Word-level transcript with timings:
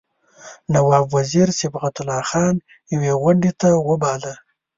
نواب 0.73 1.05
وزیر 1.17 1.47
صبغت 1.61 1.95
الله 2.01 2.23
خان 2.29 2.55
یوې 2.93 3.11
غونډې 3.21 3.51
ته 3.59 3.69
وباله. 3.87 4.33